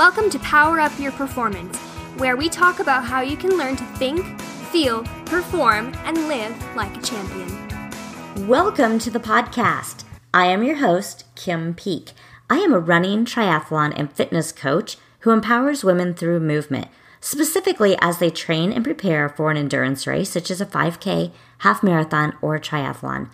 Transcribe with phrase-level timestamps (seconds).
[0.00, 1.76] Welcome to Power Up Your Performance,
[2.16, 4.40] where we talk about how you can learn to think,
[4.72, 8.48] feel, perform, and live like a champion.
[8.48, 10.04] Welcome to the podcast.
[10.32, 12.12] I am your host, Kim Peek.
[12.48, 16.88] I am a running, triathlon, and fitness coach who empowers women through movement,
[17.20, 21.82] specifically as they train and prepare for an endurance race such as a 5K, half
[21.82, 23.28] marathon, or triathlon.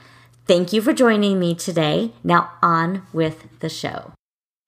[0.49, 2.11] Thank you for joining me today.
[2.25, 4.15] Now, on with the show.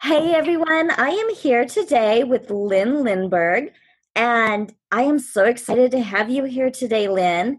[0.00, 3.72] Hey everyone, I am here today with Lynn Lindberg,
[4.14, 7.58] and I am so excited to have you here today, Lynn.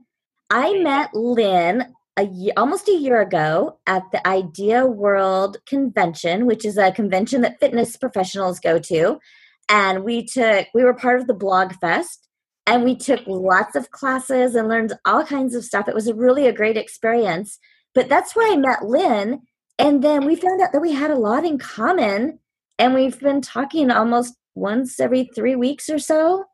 [0.49, 6.63] I met Lynn a year, almost a year ago at the Idea World Convention, which
[6.63, 9.19] is a convention that fitness professionals go to.
[9.67, 12.29] And we took, we were part of the Blog Fest,
[12.65, 15.89] and we took lots of classes and learned all kinds of stuff.
[15.89, 17.59] It was a really a great experience.
[17.93, 19.41] But that's where I met Lynn
[19.79, 22.39] and then we found out that we had a lot in common,
[22.77, 26.45] and we've been talking almost once every three weeks or so,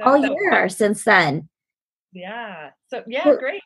[0.00, 1.48] so all year since then.
[2.12, 2.70] Yeah.
[2.88, 3.62] So, yeah, great.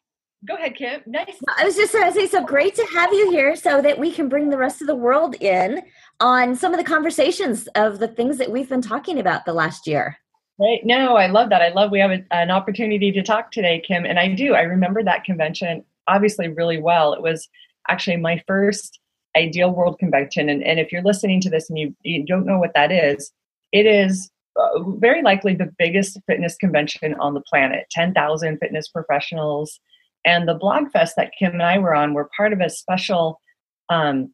[0.47, 1.02] Go ahead, Kim.
[1.06, 1.36] Nice.
[1.58, 4.10] I was just going to say, so great to have you here so that we
[4.10, 5.82] can bring the rest of the world in
[6.19, 9.86] on some of the conversations of the things that we've been talking about the last
[9.86, 10.16] year.
[10.58, 10.80] Right.
[10.84, 11.62] No, I love that.
[11.62, 14.05] I love we have a, an opportunity to talk today, Kim.
[14.05, 14.55] And I do.
[14.55, 17.12] I remember that convention obviously really well.
[17.12, 17.48] It was
[17.91, 19.00] actually my first
[19.36, 20.48] Idea World convention.
[20.48, 23.32] And, and if you're listening to this and you, you don't know what that is,
[23.72, 29.78] it is uh, very likely the biggest fitness convention on the planet 10,000 fitness professionals.
[30.24, 33.41] And the blog fest that Kim and I were on were part of a special,
[33.88, 34.32] um,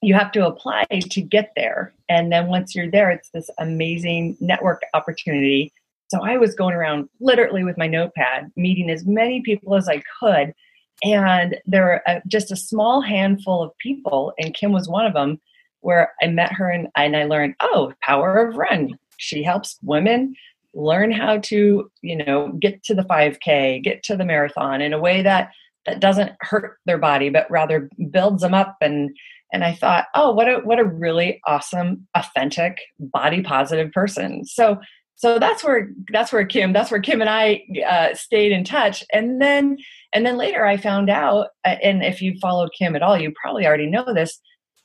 [0.00, 1.92] you have to apply to get there.
[2.08, 5.72] And then once you're there, it's this amazing network opportunity.
[6.08, 10.02] So I was going around literally with my notepad, meeting as many people as I
[10.20, 10.54] could
[11.02, 15.14] and there were uh, just a small handful of people, and Kim was one of
[15.14, 15.40] them,
[15.80, 18.98] where I met her and, and I learned, oh, power of run.
[19.18, 20.34] She helps women
[20.74, 24.98] learn how to, you know, get to the 5K, get to the marathon in a
[24.98, 25.50] way that
[25.86, 28.76] that doesn't hurt their body, but rather builds them up.
[28.80, 29.10] And
[29.52, 34.44] and I thought, oh, what a what a really awesome, authentic, body positive person.
[34.44, 34.78] So
[35.16, 39.02] so that's where that's where Kim that's where Kim and I uh, stayed in touch,
[39.12, 39.78] and then
[40.12, 43.32] and then later I found out, uh, and if you followed Kim at all, you
[43.40, 44.38] probably already know this.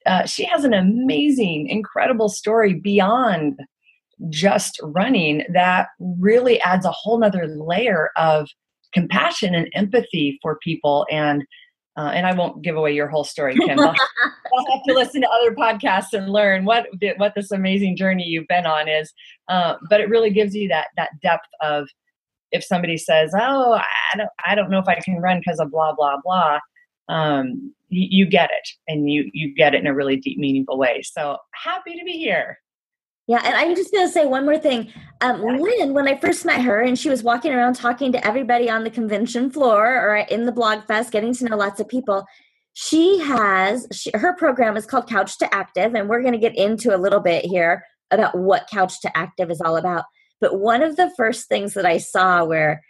[0.05, 3.59] Uh, she has an amazing, incredible story beyond
[4.29, 8.47] just running that really adds a whole nother layer of
[8.93, 11.43] compassion and empathy for people and
[12.01, 13.79] uh, and I won't give away your whole story, Kim.
[13.79, 13.93] I'll,
[14.57, 18.47] I'll, have to listen to other podcasts and learn what what this amazing journey you've
[18.47, 19.13] been on is.
[19.47, 21.87] Uh, but it really gives you that that depth of
[22.51, 25.69] if somebody says, "Oh, I don't I don't know if I can run because of
[25.69, 26.59] blah blah blah,"
[27.07, 30.79] um, you, you get it, and you you get it in a really deep, meaningful
[30.79, 31.03] way.
[31.03, 32.57] So happy to be here.
[33.31, 34.91] Yeah, and I'm just going to say one more thing.
[35.21, 38.69] Um, Lynn, when I first met her, and she was walking around talking to everybody
[38.69, 42.25] on the convention floor or in the blog fest, getting to know lots of people.
[42.73, 46.57] She has she, her program is called Couch to Active, and we're going to get
[46.57, 50.03] into a little bit here about what Couch to Active is all about.
[50.41, 52.81] But one of the first things that I saw where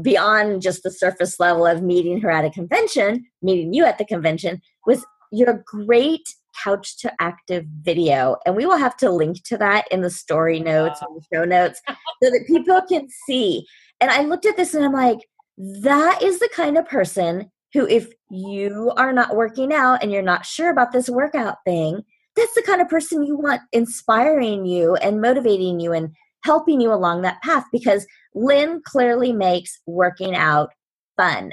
[0.00, 4.04] beyond just the surface level of meeting her at a convention, meeting you at the
[4.04, 6.22] convention, was your great
[6.62, 8.36] couch to active video.
[8.46, 11.36] And we will have to link to that in the story oh, notes and the
[11.36, 13.66] show notes so that people can see.
[14.00, 15.18] And I looked at this and I'm like,
[15.56, 20.22] that is the kind of person who, if you are not working out and you're
[20.22, 22.02] not sure about this workout thing,
[22.36, 26.10] that's the kind of person you want inspiring you and motivating you and
[26.44, 30.70] helping you along that path because Lynn clearly makes working out
[31.16, 31.52] fun.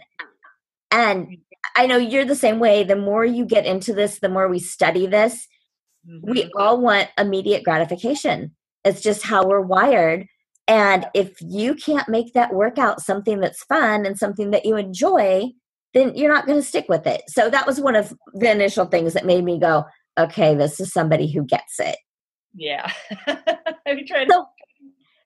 [0.92, 1.38] And
[1.76, 2.84] I know you're the same way.
[2.84, 5.48] The more you get into this, the more we study this,
[6.08, 6.32] mm-hmm.
[6.32, 8.56] we all want immediate gratification.
[8.84, 10.26] It's just how we're wired.
[10.68, 15.52] And if you can't make that workout something that's fun and something that you enjoy,
[15.94, 17.22] then you're not going to stick with it.
[17.28, 19.86] So that was one of the initial things that made me go,
[20.18, 21.98] okay, this is somebody who gets it.
[22.54, 22.92] Yeah.
[23.28, 24.46] so,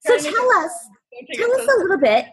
[0.05, 0.71] so tell us,
[1.33, 2.25] tell us a little bit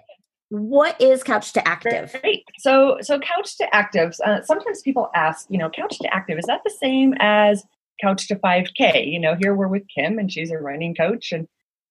[0.48, 2.14] what is couch to active?
[2.58, 6.44] So so couch to active uh, sometimes people ask you know couch to active is
[6.46, 7.64] that the same as
[8.00, 11.48] couch to 5k you know here we're with kim and she's a running coach and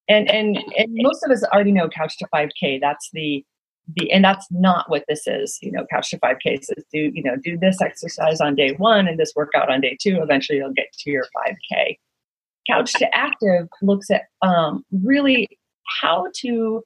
[0.08, 3.44] and and, and most of us already know couch to 5k that's the
[3.96, 5.60] the and that's not what this is.
[5.62, 9.08] You know couch to 5k says do you know do this exercise on day one
[9.08, 11.98] and this workout on day two eventually you'll get to your 5k
[12.70, 15.48] couch to active looks at um, really
[16.02, 16.84] how to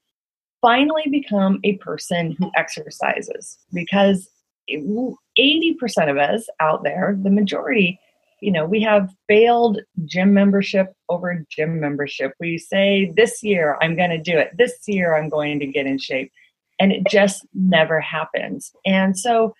[0.61, 4.29] finally become a person who exercises because
[4.69, 8.00] 80% of us out there, the majority,
[8.41, 12.33] you know, we have failed gym membership over gym membership.
[12.39, 14.51] We say, this year I'm going to do it.
[14.57, 16.31] This year I'm going to get in shape.
[16.79, 18.71] And it just never happens.
[18.85, 19.53] And so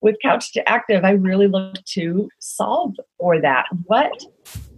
[0.00, 3.66] with Couch to Active, I really look to solve for that.
[3.84, 4.24] What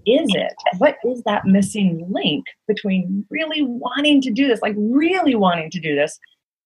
[0.09, 0.55] is it?
[0.79, 5.81] What is that missing link between really wanting to do this, like really wanting to
[5.81, 6.19] do this,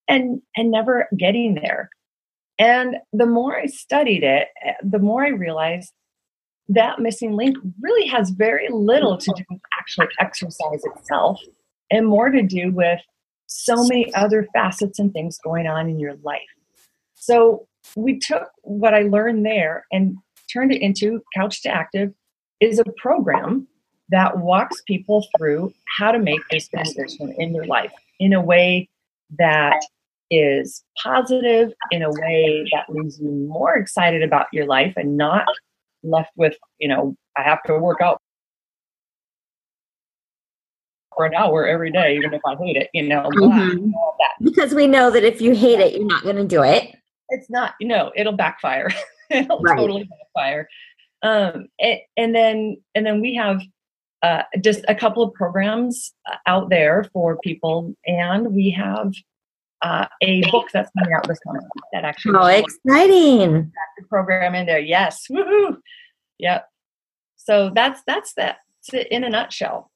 [0.07, 1.89] and and never getting there?
[2.59, 4.47] And the more I studied it,
[4.83, 5.91] the more I realized
[6.69, 11.41] that missing link really has very little to do with actual exercise itself
[11.91, 12.99] and more to do with
[13.47, 16.41] so many other facets and things going on in your life.
[17.15, 20.15] So we took what I learned there and
[20.51, 22.13] turned it into Couch to Active
[22.63, 23.67] is a program
[24.09, 28.89] that walks people through how to make this transition in your life in a way
[29.37, 29.79] that
[30.29, 35.45] is positive, in a way that leaves you more excited about your life and not
[36.03, 38.21] left with, you know, I have to work out
[41.15, 43.91] for an hour every day, even if I hate it, you know, mm-hmm.
[44.43, 46.95] Because we know that if you hate it, you're not going to do it.
[47.29, 48.89] It's not, you know, it'll backfire.
[49.29, 49.77] it'll right.
[49.77, 50.67] totally backfire.
[51.23, 53.61] Um, it, and then, and then we have
[54.21, 59.13] uh, just a couple of programs uh, out there for people, and we have
[59.81, 62.35] uh, a book that's coming out this month that actually.
[62.37, 63.71] Oh, exciting!
[63.97, 65.77] The program in there, yes, woohoo!
[66.39, 66.67] Yep.
[67.35, 68.57] So that's that's that
[69.11, 69.91] in a nutshell.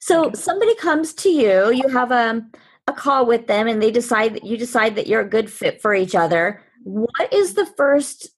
[0.00, 2.52] So somebody comes to you, you have a um,
[2.86, 5.80] a call with them, and they decide that you decide that you're a good fit
[5.82, 6.62] for each other.
[6.82, 8.30] What is the first?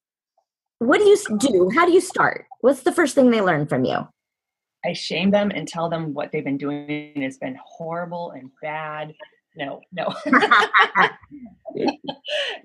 [0.87, 1.70] What do you do?
[1.75, 2.46] How do you start?
[2.61, 4.08] What's the first thing they learn from you?
[4.84, 9.14] I shame them and tell them what they've been doing has been horrible and bad
[9.56, 10.14] no, no.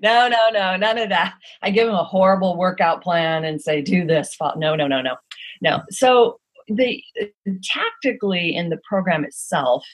[0.02, 1.34] no, no, no, none of that.
[1.62, 4.36] I give them a horrible workout plan and say, do this.
[4.56, 5.16] No, no, no, no,
[5.60, 5.82] no.
[5.90, 7.02] So the
[7.62, 9.84] tactically in the program itself,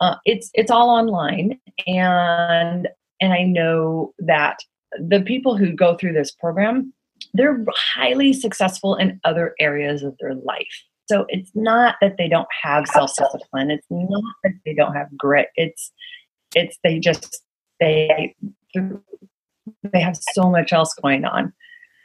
[0.00, 2.88] uh, it's it's all online, and
[3.20, 4.58] and I know that
[4.98, 6.92] the people who go through this program,
[7.34, 10.84] they're highly successful in other areas of their life.
[11.10, 13.70] So it's not that they don't have self discipline.
[13.70, 15.48] It's not that they don't have grit.
[15.56, 15.92] It's
[16.54, 17.42] it's they just
[17.80, 18.34] they
[18.74, 21.52] they have so much else going on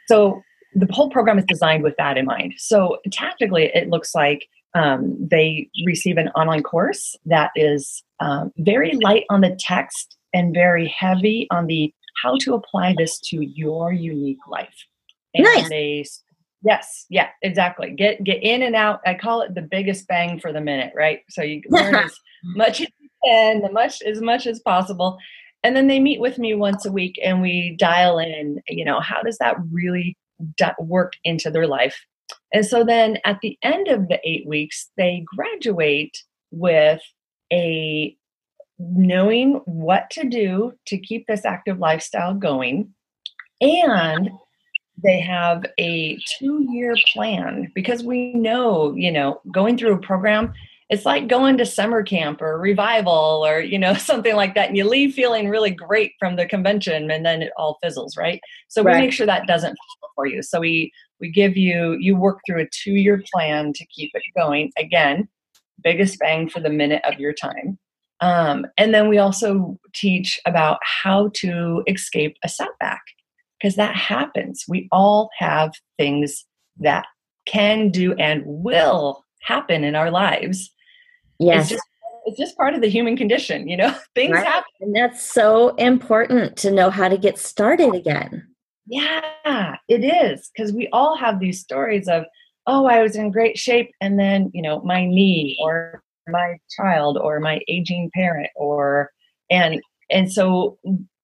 [0.06, 0.40] so
[0.74, 5.16] the whole program is designed with that in mind so tactically it looks like um,
[5.18, 10.86] they receive an online course that is um, very light on the text and very
[10.86, 11.92] heavy on the
[12.22, 14.84] how to apply this to your unique life
[15.34, 15.68] and nice.
[15.68, 16.04] they
[16.64, 17.90] yes yeah exactly.
[17.90, 19.00] Get get in and out.
[19.06, 21.20] I call it the biggest bang for the minute right?
[21.30, 22.80] So you learn as much
[23.30, 25.18] as much as much as possible.
[25.64, 29.00] And then they meet with me once a week and we dial in you know
[29.00, 30.16] how does that really
[30.78, 31.98] work into their life?
[32.52, 36.16] And so then at the end of the eight weeks they graduate
[36.50, 37.02] with
[37.52, 38.16] a
[38.78, 42.94] knowing what to do to keep this active lifestyle going.
[43.60, 44.30] And
[45.02, 50.52] they have a two year plan because we know you know going through a program
[50.90, 54.76] it's like going to summer camp or revival or you know something like that and
[54.76, 58.40] you leave feeling really great from the convention and then it all fizzles right?
[58.68, 58.94] So right.
[58.94, 60.42] we make sure that doesn't fizzle for you.
[60.42, 64.22] So we we give you you work through a two year plan to keep it
[64.36, 64.72] going.
[64.78, 65.28] Again
[65.84, 67.78] biggest bang for the minute of your time.
[68.20, 73.02] Um, and then we also teach about how to escape a setback
[73.60, 76.44] because that happens we all have things
[76.78, 77.06] that
[77.46, 80.72] can do and will happen in our lives
[81.38, 81.62] Yes.
[81.62, 81.82] It's just,
[82.26, 84.46] it's just part of the human condition, you know, things right.
[84.46, 84.70] happen.
[84.80, 88.46] And that's so important to know how to get started again.
[88.86, 90.50] Yeah, it is.
[90.54, 92.24] Because we all have these stories of,
[92.66, 97.18] oh, I was in great shape, and then, you know, my knee or my child
[97.18, 99.10] or my aging parent or,
[99.50, 100.78] and, and so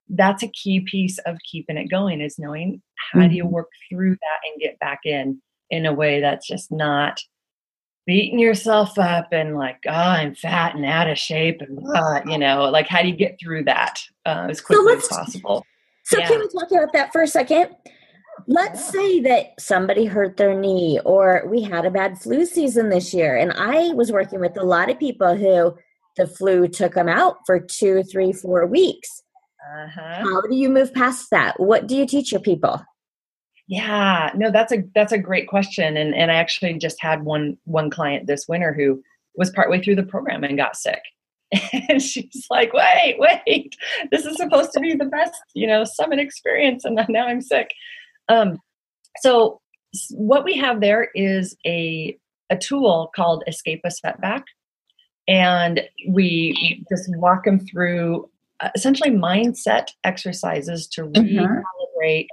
[0.08, 2.82] that's a key piece of keeping it going is knowing
[3.12, 3.28] how mm-hmm.
[3.30, 3.54] do you mm-hmm.
[3.54, 7.20] work through that and get back in in a way that's just not
[8.06, 12.38] beating yourself up and like, oh, I'm fat and out of shape, and uh, you
[12.38, 15.66] know, like how do you get through that uh, as quickly so as possible?
[16.04, 16.28] So yeah.
[16.28, 17.70] can we talk about that for a second?
[18.46, 23.14] Let's say that somebody hurt their knee, or we had a bad flu season this
[23.14, 25.74] year, and I was working with a lot of people who
[26.16, 29.22] the flu took them out for two, three, four weeks.
[29.72, 30.22] Uh-huh.
[30.22, 31.58] How do you move past that?
[31.58, 32.82] What do you teach your people?
[33.66, 37.56] Yeah, no, that's a that's a great question, and and I actually just had one
[37.64, 39.02] one client this winter who
[39.36, 41.00] was partway through the program and got sick,
[41.88, 43.74] and she's like, "Wait, wait,
[44.10, 47.70] this is supposed to be the best, you know, summit experience, and now I'm sick."
[48.28, 48.58] Um,
[49.20, 49.60] so
[50.10, 52.18] what we have there is a
[52.50, 54.44] a tool called Escape a Setback,
[55.26, 55.80] and
[56.10, 58.28] we just walk them through
[58.74, 61.38] essentially mindset exercises to Mm-hmm.
[61.38, 62.26] recalibrate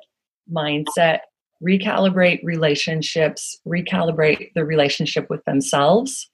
[0.51, 1.19] mindset,
[1.63, 6.29] recalibrate relationships, recalibrate the relationship with themselves,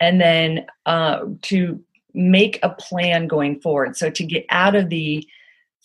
[0.00, 1.80] and then uh, to
[2.14, 3.96] make a plan going forward.
[3.96, 5.26] So to get out of the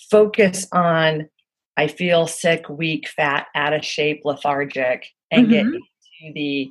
[0.09, 1.29] focus on
[1.77, 5.75] I feel sick, weak, fat, out of shape, lethargic, and get Mhm.
[5.75, 6.69] into the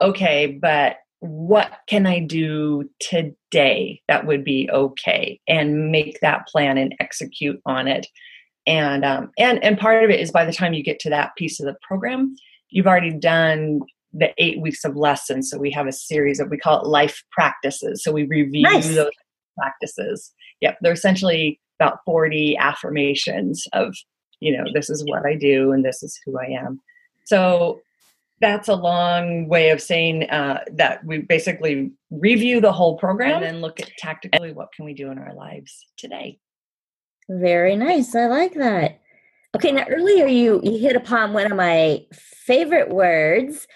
[0.00, 6.78] okay, but what can I do today that would be okay, and make that plan
[6.78, 8.06] and execute on it.
[8.66, 11.36] And um, and and part of it is by the time you get to that
[11.36, 12.34] piece of the program,
[12.70, 13.80] you've already done
[14.12, 15.50] the eight weeks of lessons.
[15.50, 18.02] So we have a series of we call it life practices.
[18.02, 18.94] So we review Nice.
[18.94, 19.10] those
[19.56, 20.32] practices.
[20.60, 23.94] Yep, they're essentially about 40 affirmations of,
[24.40, 26.80] you know, this is what I do and this is who I am.
[27.24, 27.80] So
[28.40, 33.44] that's a long way of saying uh, that we basically review the whole program and
[33.44, 36.38] then look at tactically what can we do in our lives today.
[37.28, 38.14] Very nice.
[38.14, 39.00] I like that.
[39.54, 43.66] Okay, now earlier you you hit upon one of my favorite words,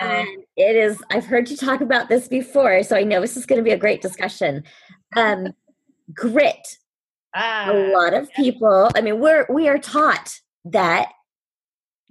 [0.00, 3.46] and it is I've heard you talk about this before, so I know this is
[3.46, 4.62] going to be a great discussion.
[5.16, 5.48] Um,
[6.12, 6.78] grit.
[7.34, 11.10] Ah, A lot of people, I mean, we're we are taught that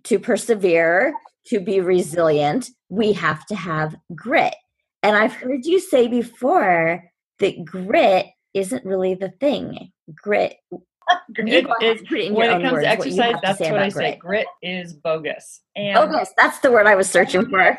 [0.03, 1.13] to persevere,
[1.47, 4.55] to be resilient, we have to have grit.
[5.01, 7.03] And I've heard you say before
[7.39, 9.91] that grit isn't really the thing.
[10.15, 10.55] Grit
[11.33, 14.15] grit is it when it comes words to exercise, that's what I say.
[14.15, 14.19] grit.
[14.19, 15.61] Grit is bogus.
[15.75, 17.61] And yes, that's the word I was searching for.
[17.61, 17.77] I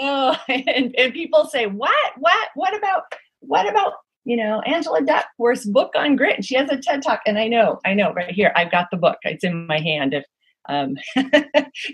[0.00, 0.36] know.
[0.48, 2.12] And, and people say, What?
[2.18, 2.48] What?
[2.54, 3.02] What about
[3.40, 3.94] what about,
[4.24, 6.36] you know, Angela Duckworth's book on grit?
[6.36, 7.20] And she has a TED talk.
[7.26, 9.18] And I know, I know, right here, I've got the book.
[9.22, 10.14] It's in my hand.
[10.14, 10.24] If
[10.68, 10.96] um,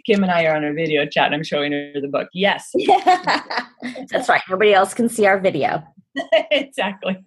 [0.07, 2.29] Kim and I are on a video chat, I'm showing her the book.
[2.33, 2.71] Yes,
[4.11, 4.43] that's right.
[4.49, 5.83] Nobody else can see our video.
[6.51, 7.25] exactly.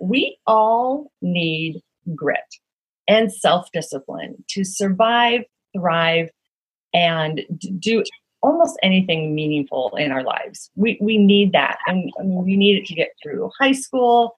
[0.00, 1.80] We all need
[2.14, 2.38] grit
[3.08, 5.42] and self discipline to survive,
[5.76, 6.30] thrive,
[6.94, 7.42] and
[7.78, 8.04] do
[8.42, 10.70] almost anything meaningful in our lives.
[10.76, 11.78] We, we need that.
[11.86, 14.36] And I mean, we need it to get through high school.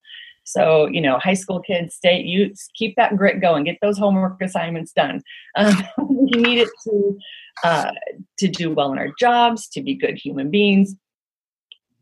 [0.51, 4.41] So, you know, high school kids stay, you keep that grit going, get those homework
[4.41, 5.23] assignments done.
[5.57, 7.19] Um, we need it to,
[7.65, 7.91] uh,
[8.39, 10.95] to do well in our jobs, to be good human beings,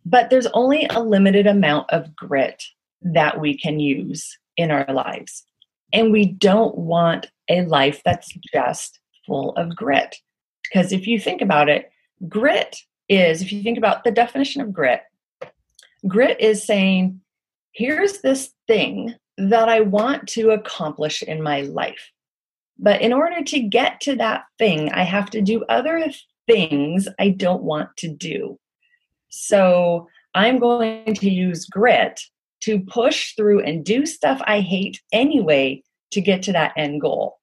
[0.04, 2.62] but there's only a limited amount of grit
[3.02, 5.44] that we can use in our lives.
[5.92, 10.16] And we don't want a life that's just full of grit.
[10.62, 11.90] Because if you think about it,
[12.28, 12.76] grit
[13.08, 15.02] is, if you think about the definition of grit,
[16.06, 17.20] grit is saying,
[17.76, 22.10] here's this thing that I want to accomplish in my life.
[22.78, 26.04] But in order to get to that thing, I have to do other
[26.46, 28.58] things I don't want to do.
[29.28, 32.20] So I'm going to use grit
[32.62, 37.36] to push through and do stuff I hate anyway to get to that end goal.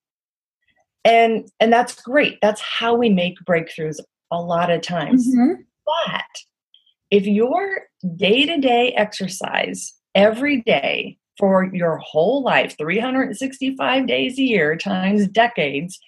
[1.05, 2.39] And and that's great.
[2.41, 3.99] That's how we make breakthroughs
[4.31, 5.27] a lot of times.
[5.35, 5.57] Mhm.
[5.85, 6.23] But
[7.11, 7.81] if your
[8.15, 16.00] day-to-day exercise every day for your whole life, 365 days a year times decades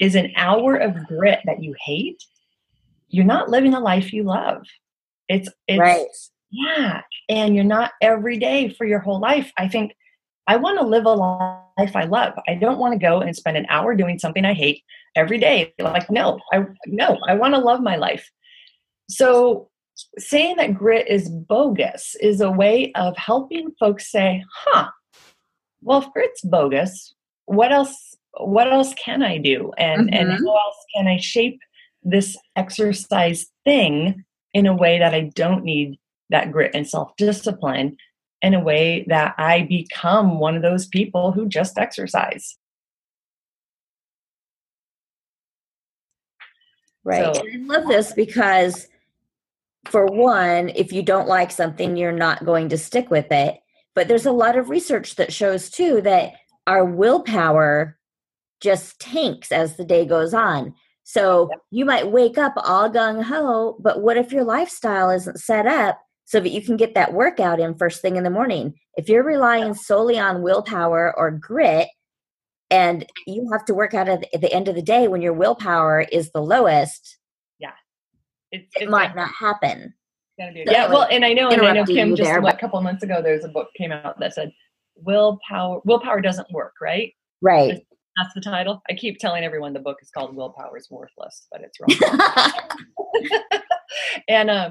[0.00, 2.22] is an hour of grit that you hate,
[3.08, 4.62] you're not living a life you love.
[5.28, 6.06] It's it's Right.
[6.50, 9.52] yeah, and you're not every day for your whole life.
[9.56, 9.92] I think
[10.46, 12.34] I want to live a life I love.
[12.48, 14.82] I don't want to go and spend an hour doing something I hate
[15.14, 15.72] every day.
[15.78, 18.30] Like no, I no, I want to love my life.
[19.08, 19.68] So
[20.18, 24.90] saying that grit is bogus is a way of helping folks say, "Huh,
[25.82, 27.14] well, if grit's bogus,
[27.46, 28.16] what else?
[28.40, 29.72] What else can I do?
[29.76, 30.38] And and Mhm.
[30.38, 31.60] how else can I shape
[32.02, 35.98] this exercise thing in a way that I don't need
[36.30, 37.96] that grit and self discipline,
[38.40, 42.56] in a way that I become one of those people who just exercise.
[47.04, 47.34] Right.
[47.34, 48.88] So- I love this because,
[49.86, 53.58] for one, if you don't like something, you're not going to stick with it.
[53.94, 56.34] But there's a lot of research that shows too that
[56.66, 57.98] our willpower
[58.60, 60.74] just tanks as the day goes on.
[61.04, 65.66] So you might wake up all gung ho, but what if your lifestyle isn't set
[65.66, 68.74] up so that you can get that workout in first thing in the morning?
[68.96, 71.88] If you're relying solely on willpower or grit,
[72.70, 75.20] and you have to work out at the, at the end of the day when
[75.20, 77.18] your willpower is the lowest,
[78.52, 79.94] It's, it it's might not happen.
[80.38, 80.88] gonna be So, yeah.
[80.88, 83.02] Well, and I know, and I know Kim just there, what, a couple of months
[83.02, 84.52] ago, there was a book came out that said
[84.96, 87.12] willpower willpower doesn't work, right?
[87.40, 87.82] Right.
[88.16, 88.82] That's the title.
[88.90, 92.52] I keep telling everyone the book is called Willpower is Worthless, but it's wrong.
[94.28, 94.70] and uh,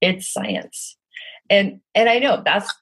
[0.00, 0.96] It's science.
[1.50, 2.72] And and I know that's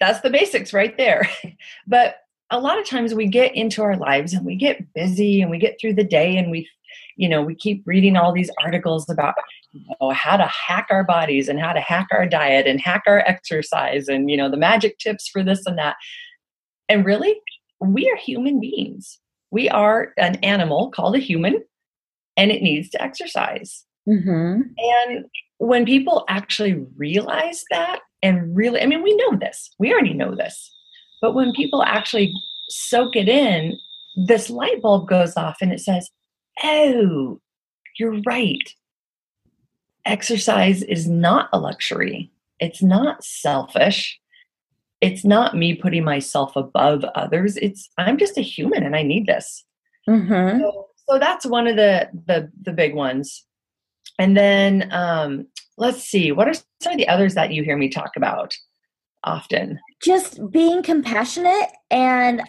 [0.00, 1.28] that's the basics right there.
[1.86, 2.16] but
[2.50, 5.58] a lot of times we get into our lives and we get busy and we
[5.58, 6.68] get through the day and we
[7.16, 9.34] you know we keep reading all these articles about
[9.72, 13.02] you know, how to hack our bodies and how to hack our diet and hack
[13.06, 15.96] our exercise and you know the magic tips for this and that
[16.88, 17.34] and really
[17.80, 19.18] we are human beings
[19.50, 21.62] we are an animal called a human
[22.36, 24.62] and it needs to exercise mm-hmm.
[24.76, 25.24] and
[25.58, 30.34] when people actually realize that and really i mean we know this we already know
[30.34, 30.72] this
[31.20, 32.32] but when people actually
[32.68, 33.78] soak it in
[34.26, 36.10] this light bulb goes off and it says
[36.64, 37.40] oh
[37.98, 38.74] you're right
[40.06, 42.30] exercise is not a luxury.
[42.60, 44.18] It's not selfish.
[45.02, 47.58] It's not me putting myself above others.
[47.58, 49.64] It's I'm just a human and I need this.
[50.08, 50.60] Mm-hmm.
[50.60, 53.44] So, so, that's one of the the the big ones.
[54.18, 57.88] And then um, let's see, what are some of the others that you hear me
[57.88, 58.56] talk about
[59.24, 59.78] often?
[60.02, 62.42] Just being compassionate and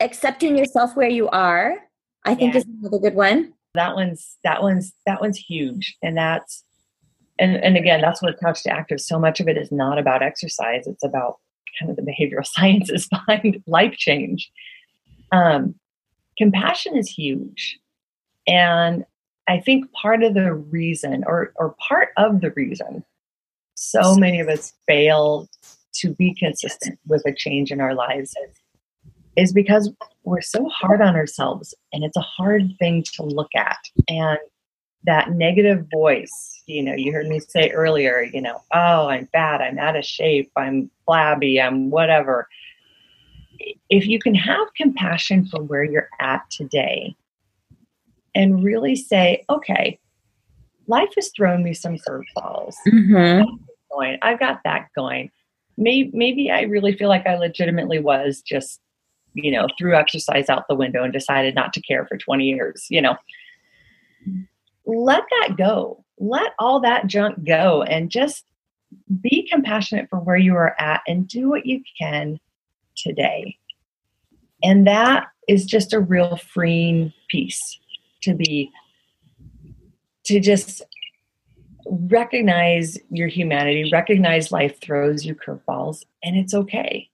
[0.00, 1.76] accepting yourself where you are.
[2.24, 2.58] I think yeah.
[2.60, 3.54] is another good one.
[3.74, 6.64] That one's that one's that one's huge, and that's
[7.38, 10.22] and and again that's what couch to active so much of it is not about
[10.22, 11.38] exercise it's about
[11.78, 14.50] kind of the behavioral sciences behind life change
[15.32, 15.74] um,
[16.38, 17.78] compassion is huge
[18.46, 19.04] and
[19.48, 23.04] i think part of the reason or or part of the reason
[23.74, 25.48] so many of us fail
[25.92, 28.34] to be consistent with a change in our lives
[29.36, 29.90] is because
[30.24, 33.78] we're so hard on ourselves and it's a hard thing to look at.
[34.08, 34.38] And
[35.04, 39.60] that negative voice you know you heard me say earlier you know oh i'm fat
[39.60, 42.48] i'm out of shape i'm flabby i'm whatever.
[43.88, 47.14] If you can have compassion for where you're at today
[48.36, 49.98] and really say okay
[50.86, 53.44] life has thrown me some curveballs mm-hmm.
[53.92, 55.30] going i've got that going
[55.76, 58.80] maybe, maybe i really feel like i legitimately was just
[59.34, 62.86] you know threw exercise out the window and decided not to care for 20 years
[62.90, 63.16] you know
[64.86, 66.04] let that go.
[66.18, 68.44] Let all that junk go and just
[69.20, 72.38] be compassionate for where you are at and do what you can
[72.96, 73.58] today.
[74.62, 77.78] And that is just a real freeing piece
[78.22, 78.70] to be,
[80.24, 80.82] to just
[81.88, 87.08] recognize your humanity, recognize life throws you curveballs, and it's okay.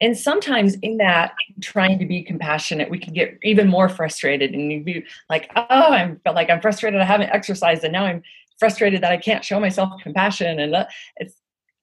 [0.00, 4.70] And sometimes in that trying to be compassionate we can get even more frustrated and
[4.70, 8.22] you'd be like oh i'm like i'm frustrated i haven't exercised and now i'm
[8.58, 11.34] frustrated that i can't show myself compassion and it's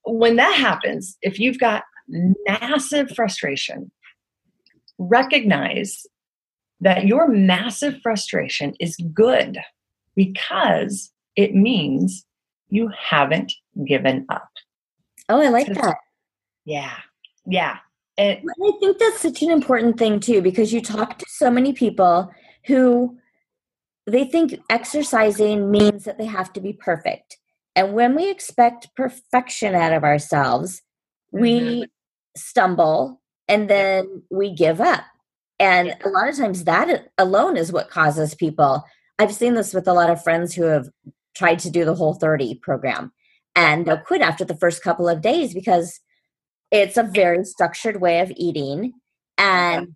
[0.06, 3.90] when that happens if you've got massive frustration
[5.00, 6.06] recognize
[6.84, 9.58] that your massive frustration is good
[10.16, 12.26] because it means
[12.70, 13.52] you haven't
[13.86, 14.50] given up
[15.30, 15.98] oh i like that
[16.66, 16.96] yeah
[17.46, 17.78] yeah
[18.18, 21.74] it, I think that's such an important thing too, because you talk to so many
[21.74, 22.32] people
[22.66, 23.18] who
[24.06, 27.38] they think exercising means that they have to be perfect.
[27.76, 30.82] And when we expect perfection out of ourselves,
[31.34, 31.42] mm-hmm.
[31.42, 31.86] we
[32.38, 35.04] stumble and then we give up.
[35.64, 38.84] And a lot of times that alone is what causes people.
[39.18, 40.90] I've seen this with a lot of friends who have
[41.38, 43.14] tried to do the Whole30 program
[43.56, 46.02] and they'll quit after the first couple of days because
[46.70, 48.92] it's a very structured way of eating
[49.38, 49.96] and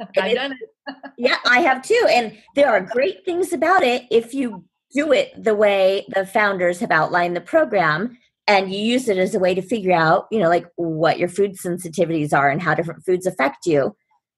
[0.00, 0.58] I've done it.
[1.18, 2.06] yeah, I have too.
[2.08, 6.78] And there are great things about it if you do it the way the founders
[6.78, 10.38] have outlined the program and you use it as a way to figure out, you
[10.38, 13.96] know, like what your food sensitivities are and how different foods affect you.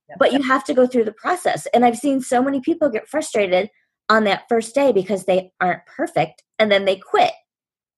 [0.08, 0.18] Yep.
[0.18, 1.66] But you have to go through the process.
[1.74, 3.70] And I've seen so many people get frustrated
[4.08, 7.32] on that first day because they aren't perfect and then they quit.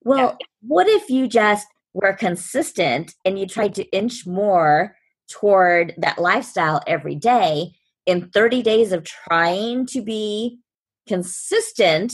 [0.01, 4.95] Well, what if you just were consistent and you tried to inch more
[5.29, 7.73] toward that lifestyle every day
[8.05, 10.59] in 30 days of trying to be
[11.07, 12.13] consistent?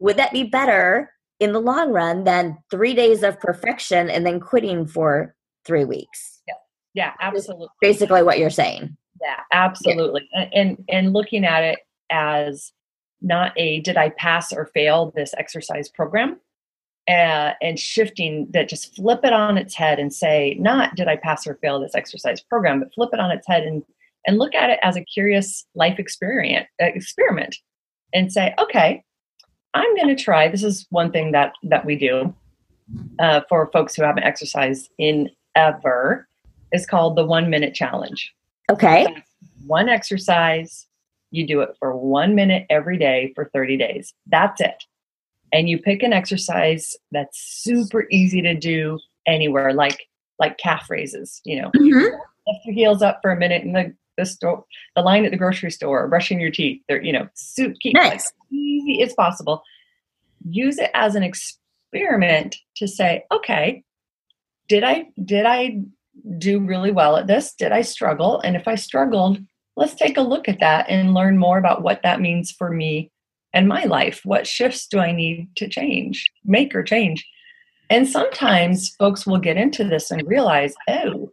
[0.00, 4.40] Would that be better in the long run than three days of perfection and then
[4.40, 6.40] quitting for three weeks?
[6.48, 6.54] Yeah,
[6.94, 7.68] yeah, absolutely.
[7.80, 8.96] Basically, what you're saying.
[9.26, 10.28] Yeah, absolutely.
[10.32, 10.48] Yeah.
[10.54, 12.72] And and looking at it as
[13.20, 16.38] not a did I pass or fail this exercise program,
[17.08, 21.16] uh, and shifting that just flip it on its head and say not did i
[21.16, 23.84] pass or fail this exercise program but flip it on its head and
[24.26, 27.56] and look at it as a curious life experience uh, experiment
[28.12, 29.04] and say okay
[29.74, 32.34] i'm going to try this is one thing that that we do
[33.20, 36.26] uh, for folks who haven't exercised in ever
[36.72, 38.34] is called the one minute challenge
[38.70, 39.06] okay
[39.66, 40.86] one exercise
[41.30, 44.84] you do it for one minute every day for 30 days that's it
[45.52, 50.06] and you pick an exercise that's super easy to do anywhere, like
[50.38, 51.40] like calf raises.
[51.44, 52.16] You know, mm-hmm.
[52.46, 55.36] lift your heels up for a minute in the the store, the line at the
[55.36, 56.82] grocery store, brushing your teeth.
[56.88, 58.10] They're you know, suit keep nice.
[58.10, 59.62] like easy as possible.
[60.48, 63.82] Use it as an experiment to say, okay,
[64.68, 65.82] did I did I
[66.38, 67.54] do really well at this?
[67.54, 68.40] Did I struggle?
[68.40, 69.38] And if I struggled,
[69.76, 73.10] let's take a look at that and learn more about what that means for me
[73.52, 74.20] and my life?
[74.24, 77.26] What shifts do I need to change, make or change?
[77.88, 81.30] And sometimes folks will get into this and realize, oh,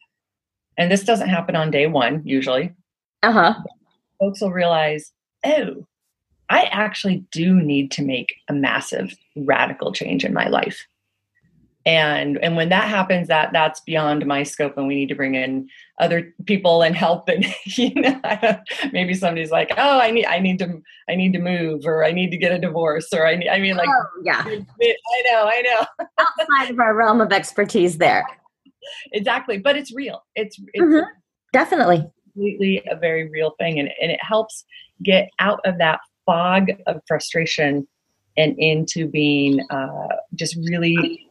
[0.77, 2.71] and this doesn't happen on day one usually.
[3.23, 3.53] Uh huh.
[4.19, 5.11] Folks will realize,
[5.45, 5.85] oh,
[6.49, 10.85] I actually do need to make a massive radical change in my life
[11.85, 15.35] and and when that happens that that's beyond my scope and we need to bring
[15.35, 15.67] in
[15.99, 18.19] other people and help and you know
[18.91, 22.11] maybe somebody's like oh i need i need to i need to move or i
[22.11, 24.43] need to get a divorce or i need, i mean like oh, yeah.
[24.45, 24.63] i
[25.31, 26.05] know i know.
[26.19, 28.25] Outside of our realm of expertise there.
[29.11, 30.23] Exactly but it's real.
[30.35, 31.05] It's, it's mm-hmm.
[31.51, 32.05] definitely.
[32.33, 34.65] completely a very real thing and, and it helps
[35.03, 37.87] get out of that fog of frustration
[38.37, 41.27] and into being uh, just really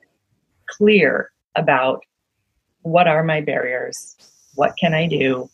[0.76, 2.02] clear about
[2.82, 4.16] what are my barriers,
[4.54, 5.48] what can I do,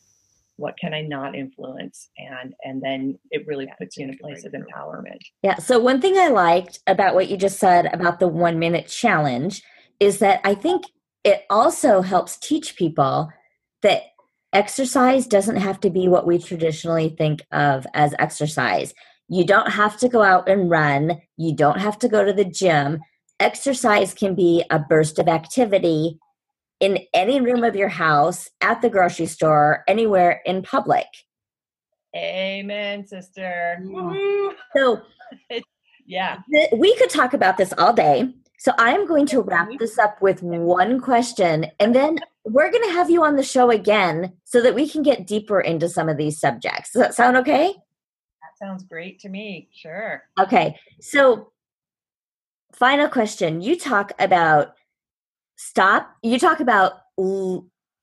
[0.57, 4.45] what can I not influence, and and then it really puts you in a place
[4.45, 5.21] of empowerment.
[5.43, 5.57] Yeah.
[5.57, 9.63] So one thing I liked about what you just said about the one minute challenge
[10.01, 10.85] is that I think
[11.25, 13.31] it also helps teach people
[13.83, 14.03] that
[14.53, 18.95] exercise doesn't have to be what we traditionally think of as exercise.
[19.29, 21.21] You don't have to go out and run.
[21.37, 23.01] You don't have to go to the gym
[23.41, 26.19] exercise can be a burst of activity
[26.81, 31.07] in any room of your house, at the grocery store, anywhere in public.
[32.15, 33.79] Amen, sister.
[34.77, 35.03] So,
[36.07, 38.33] yeah, th- we could talk about this all day.
[38.59, 39.77] So, I'm going to wrap mm-hmm.
[39.79, 43.71] this up with one question, and then we're going to have you on the show
[43.71, 46.93] again so that we can get deeper into some of these subjects.
[46.93, 47.67] Does that sound okay?
[47.69, 49.69] That sounds great to me.
[49.73, 50.23] Sure.
[50.41, 50.79] Okay.
[51.01, 51.53] So,
[52.73, 53.61] final question.
[53.61, 54.75] You talk about
[55.57, 57.01] stop, you talk about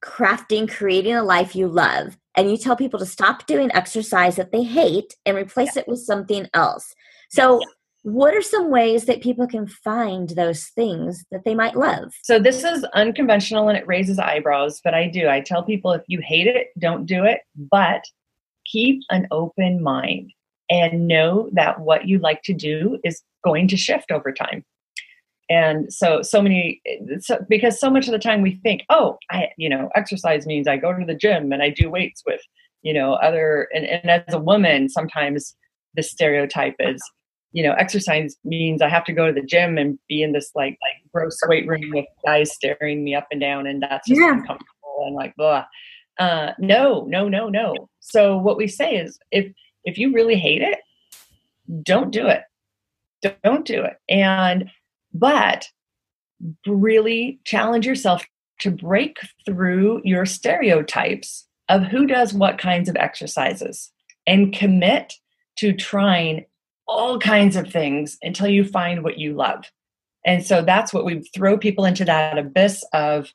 [0.04, 4.52] crafting, creating a life you love, and you tell people to stop doing exercise that
[4.52, 5.82] they hate and replace yeah.
[5.82, 6.94] it with something else.
[7.30, 7.68] So, yeah.
[8.04, 12.14] what are some ways that people can find those things that they might love?
[12.24, 15.28] So, this is unconventional and it raises eyebrows, but I do.
[15.28, 18.04] I tell people if you hate it, don't do it, but
[18.66, 20.32] keep an open mind
[20.70, 24.64] and know that what you like to do is going to shift over time.
[25.50, 26.82] And so so many
[27.20, 30.68] so, because so much of the time we think oh i you know exercise means
[30.68, 32.42] i go to the gym and i do weights with
[32.82, 35.56] you know other and, and as a woman sometimes
[35.94, 37.00] the stereotype is
[37.52, 40.50] you know exercise means i have to go to the gym and be in this
[40.56, 44.20] like like gross weight room with guys staring me up and down and that's just
[44.20, 44.32] yeah.
[44.32, 45.66] uncomfortable and like blah.
[46.18, 47.90] Uh no no no no.
[48.00, 49.52] So what we say is if
[49.84, 50.80] if you really hate it
[51.84, 52.44] don't do it
[53.44, 53.98] don't do it.
[54.10, 54.70] And,
[55.14, 55.68] but
[56.66, 58.26] really challenge yourself
[58.60, 63.92] to break through your stereotypes of who does what kinds of exercises
[64.28, 65.14] and commit
[65.58, 66.46] to trying
[66.88, 69.66] all kinds of things until you find what you love.
[70.26, 73.34] And so that's what we throw people into that abyss of,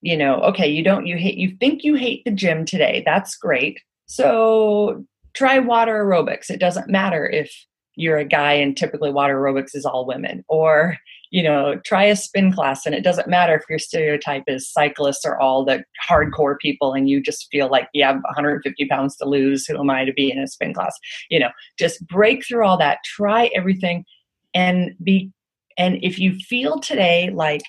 [0.00, 3.02] you know, okay, you don't, you hate, you think you hate the gym today.
[3.04, 3.80] That's great.
[4.06, 6.50] So try water aerobics.
[6.50, 7.52] It doesn't matter if
[7.96, 10.44] you're a guy and typically water aerobics is all women.
[10.48, 10.96] Or
[11.30, 15.24] you know try a spin class and it doesn't matter if your stereotype is cyclists
[15.24, 19.24] are all the hardcore people and you just feel like you have 150 pounds to
[19.24, 20.98] lose who am i to be in a spin class?
[21.30, 24.04] You know just break through all that try everything
[24.54, 25.30] and be
[25.78, 27.62] and if you feel today like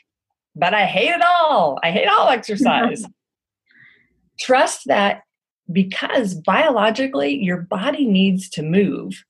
[0.56, 1.80] but i hate it all.
[1.82, 3.06] I hate all exercise.
[4.40, 5.22] Trust that
[5.72, 9.24] because biologically your body needs to move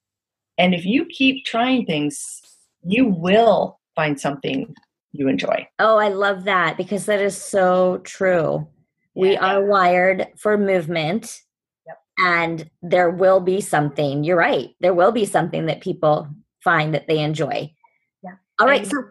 [0.58, 2.42] and if you keep trying things
[2.84, 4.74] you will find something
[5.12, 5.68] you enjoy.
[5.80, 8.68] Oh, I love that because that is so true.
[9.14, 9.22] Yeah.
[9.22, 11.42] We are wired for movement.
[11.86, 11.98] Yep.
[12.20, 14.70] And there will be something, you're right.
[14.80, 16.30] There will be something that people
[16.64, 17.74] find that they enjoy.
[18.24, 18.36] Yeah.
[18.60, 18.84] All right.
[18.84, 19.04] And, so,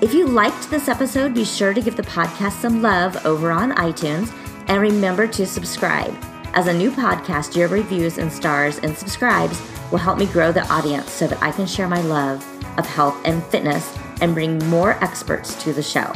[0.00, 3.72] If you liked this episode, be sure to give the podcast some love over on
[3.72, 4.32] iTunes
[4.68, 6.16] and remember to subscribe.
[6.54, 10.66] As a new podcast, your reviews and stars and subscribes will help me grow the
[10.72, 12.44] audience so that I can share my love
[12.78, 16.12] of health and fitness and bring more experts to the show.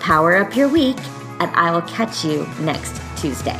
[0.00, 0.98] Power up your week,
[1.40, 3.58] and I will catch you next Tuesday.